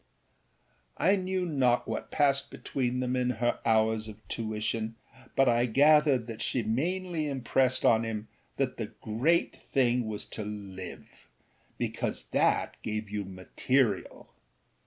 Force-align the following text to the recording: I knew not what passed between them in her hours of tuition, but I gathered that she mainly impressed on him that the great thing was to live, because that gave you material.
I 0.97 1.15
knew 1.15 1.45
not 1.45 1.87
what 1.87 2.09
passed 2.09 2.49
between 2.49 3.01
them 3.01 3.15
in 3.15 3.29
her 3.37 3.59
hours 3.63 4.07
of 4.07 4.27
tuition, 4.27 4.95
but 5.35 5.47
I 5.47 5.67
gathered 5.67 6.25
that 6.25 6.41
she 6.41 6.63
mainly 6.63 7.27
impressed 7.27 7.85
on 7.85 8.03
him 8.03 8.27
that 8.57 8.77
the 8.77 8.87
great 8.99 9.55
thing 9.55 10.07
was 10.07 10.25
to 10.29 10.43
live, 10.43 11.27
because 11.77 12.29
that 12.29 12.81
gave 12.81 13.11
you 13.11 13.25
material. 13.25 14.31